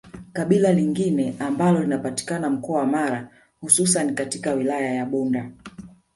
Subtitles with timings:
[0.33, 3.29] Kabila lingine ambalo linapatikana mkoa wa Mara
[3.61, 5.51] hususani katika wilaya ya Bunda